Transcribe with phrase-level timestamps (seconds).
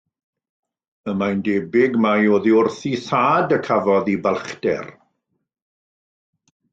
[1.11, 4.89] Y mae'n debyg mai oddi wrth ei thad y cafodd ei balchder.